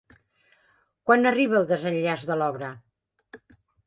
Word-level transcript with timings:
Quan 1.09 1.29
arriba 1.31 1.59
el 1.59 1.67
desenllaç 1.71 2.23
de 2.31 2.39
l'obra? 2.39 2.71